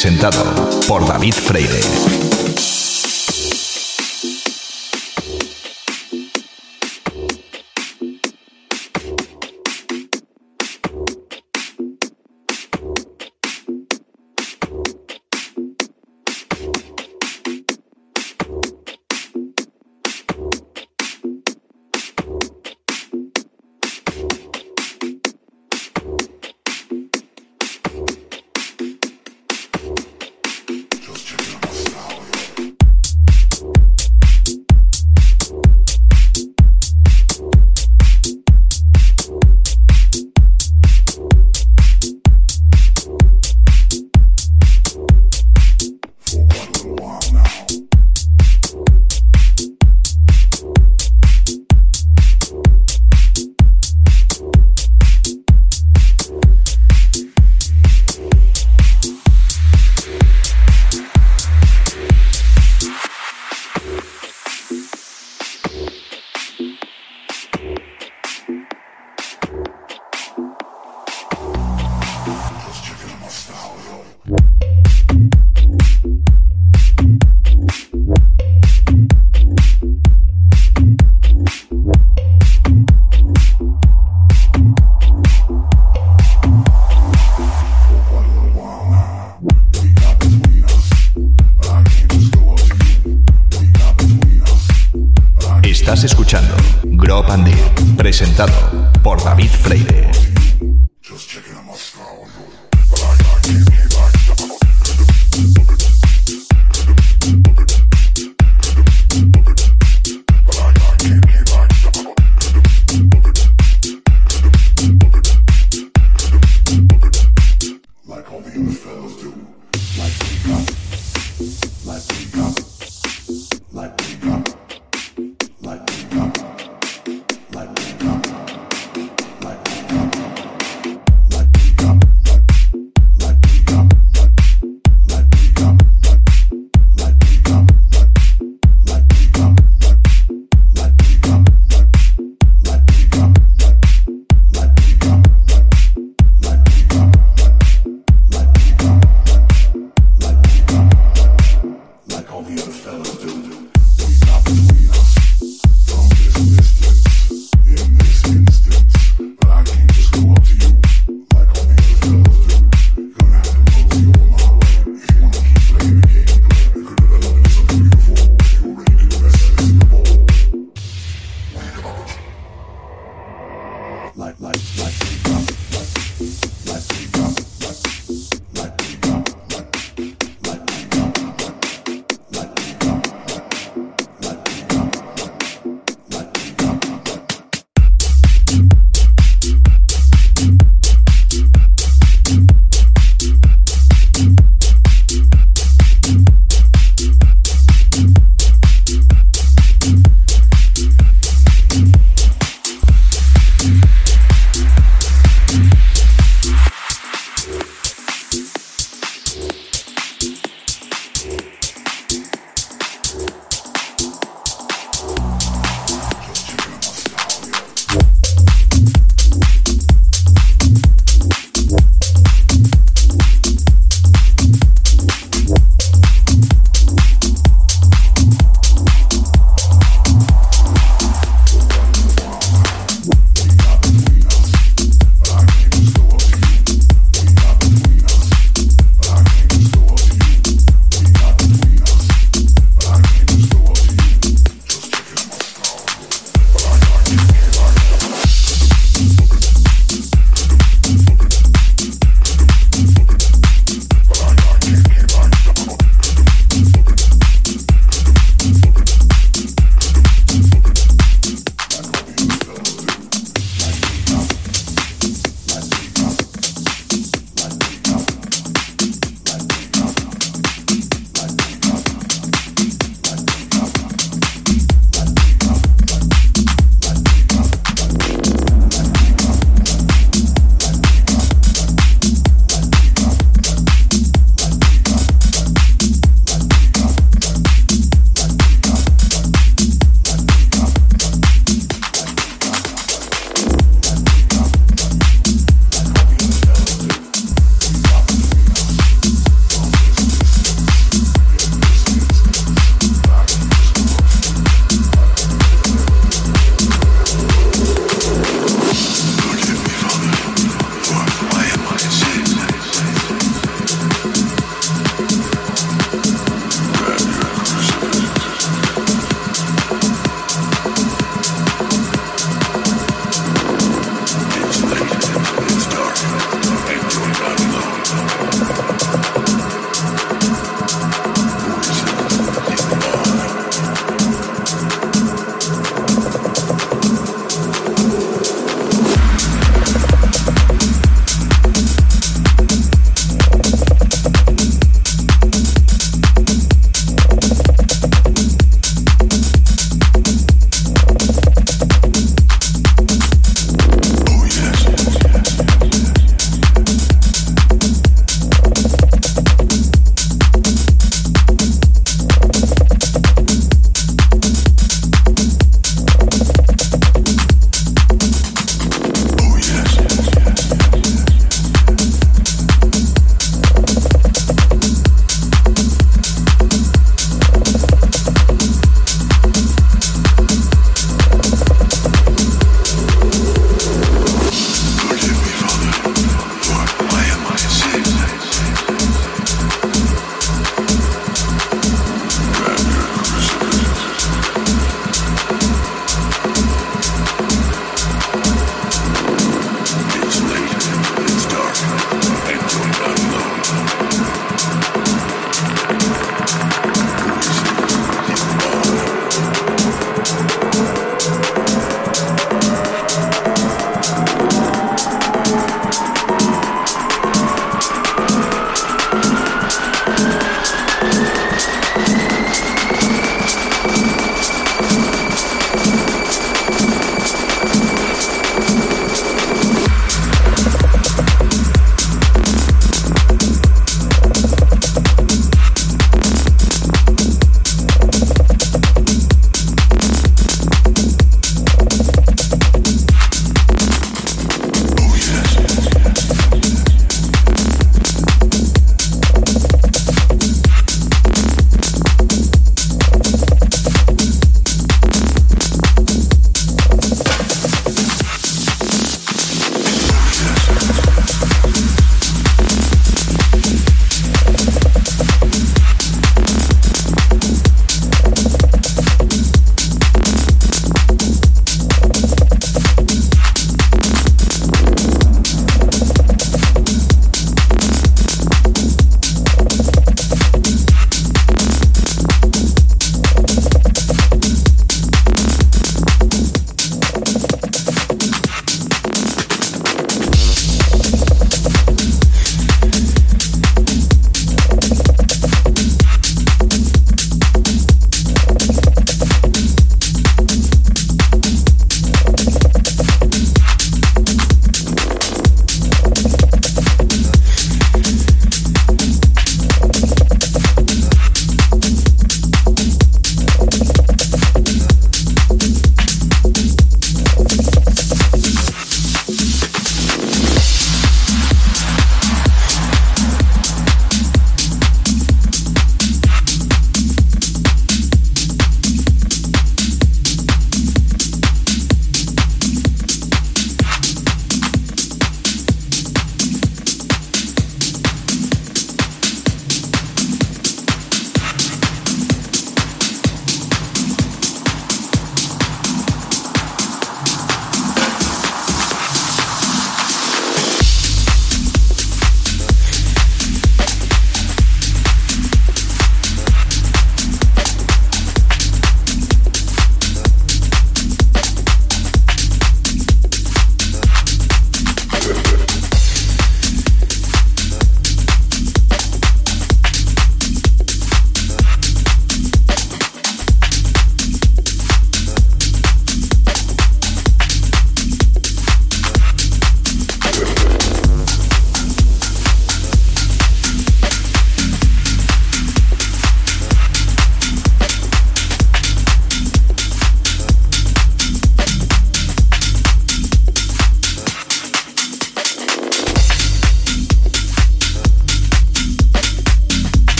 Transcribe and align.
presentado. 0.00 0.49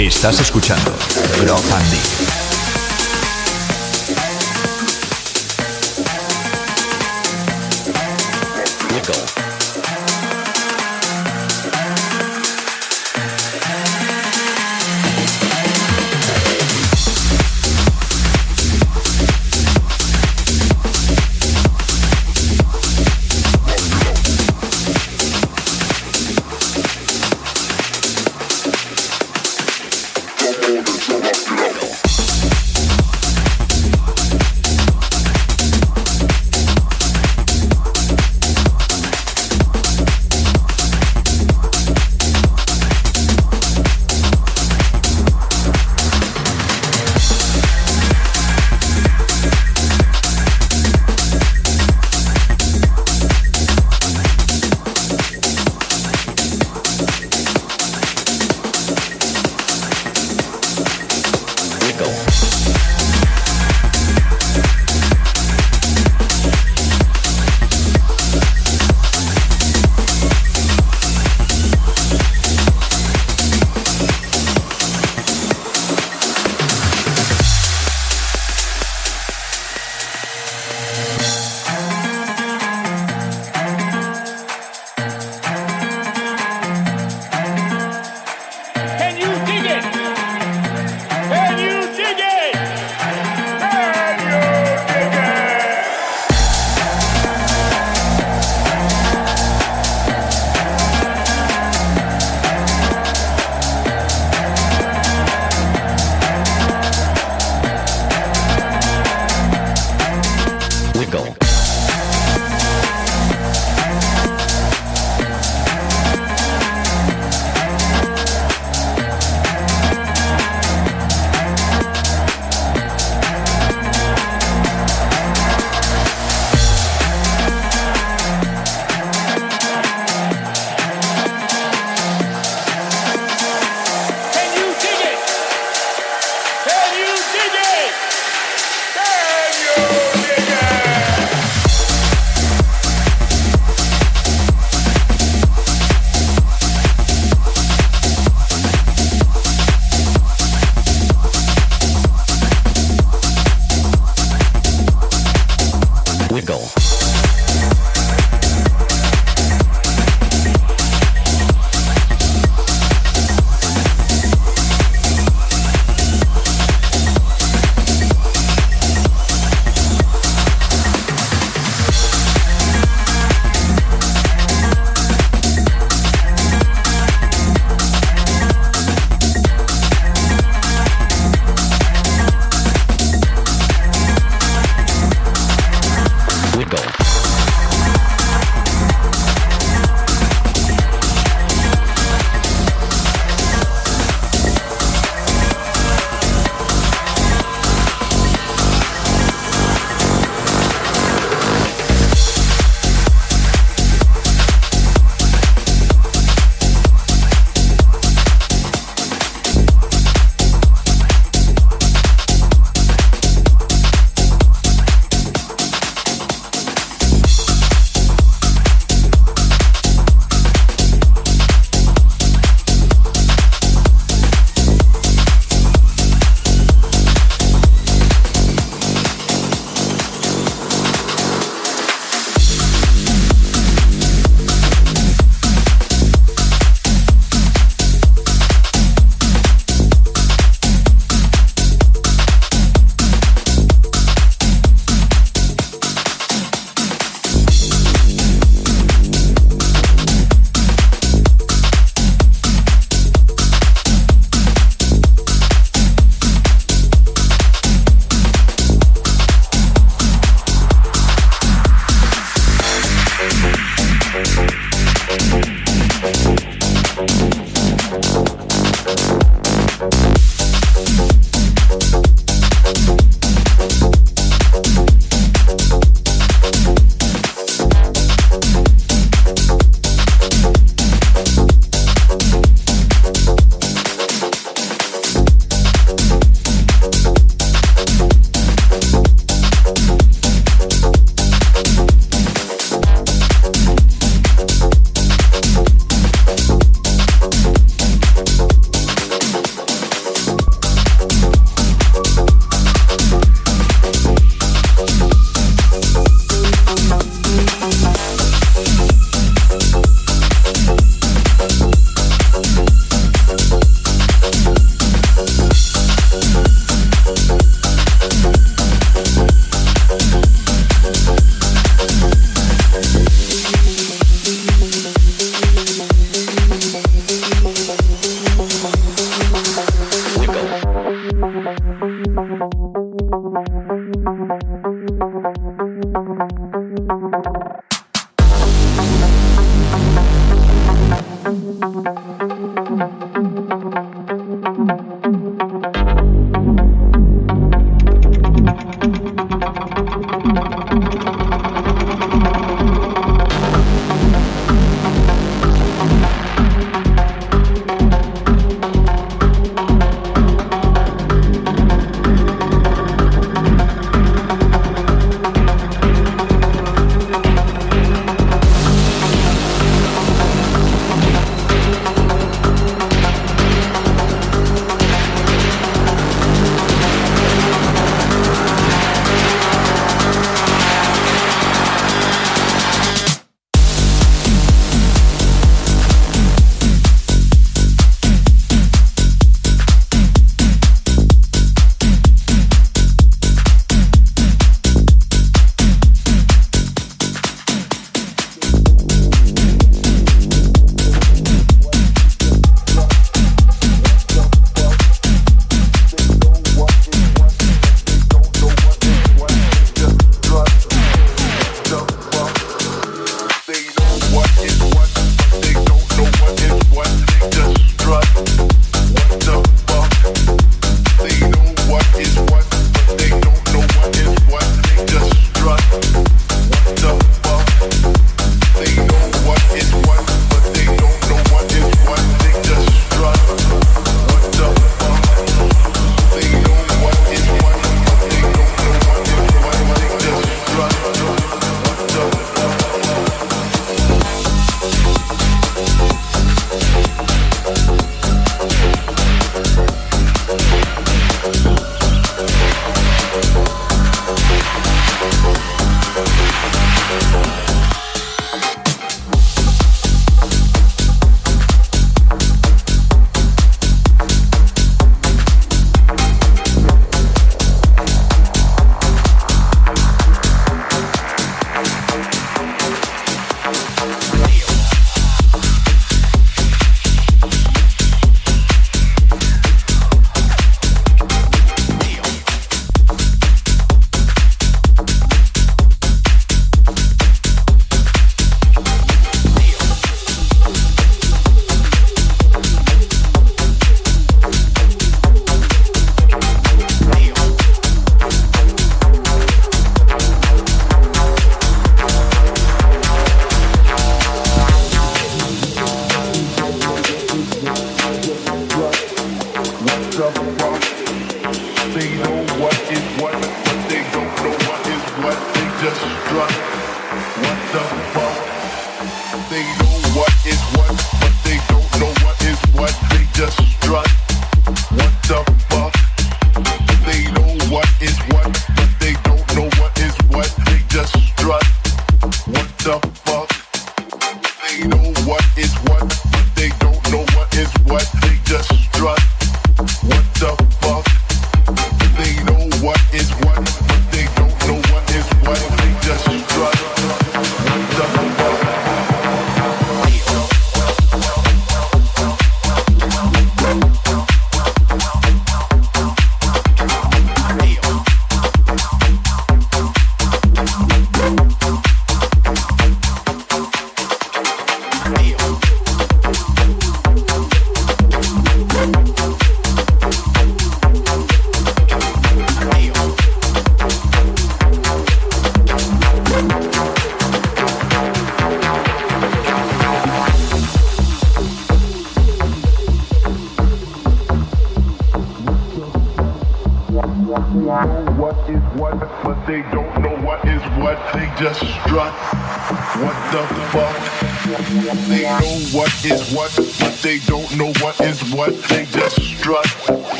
Estás 0.00 0.40
escuchando 0.40 0.96
Bro 1.42 1.56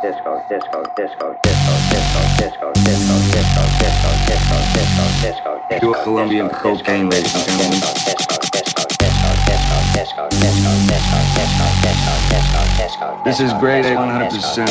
disco 0.00 0.40
disco 0.48 0.82
disco 0.94 1.34
disco 1.42 1.72
disco 1.90 2.20
disco 2.38 2.70
disco 2.72 3.14
disco 3.34 3.62
disco 3.78 4.10
disco 4.28 4.58
disco 4.78 5.04
disco 5.22 5.52
disco 5.68 5.92
Colombian 6.04 6.48
cocaine 6.50 7.10
ladies 7.10 7.32
This 13.24 13.40
is 13.40 13.52
grade 13.54 13.86
A 13.86 13.96
100% 13.96 14.68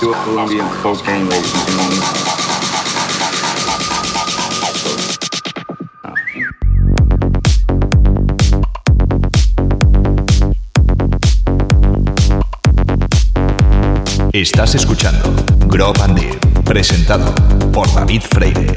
Pure 0.00 0.14
Colombian 0.24 0.68
cocaine 0.82 1.28
ladies 1.28 2.45
Estás 14.36 14.74
escuchando 14.74 15.34
and 16.02 16.38
presentado 16.62 17.34
por 17.72 17.90
David 17.94 18.20
Freire. 18.20 18.76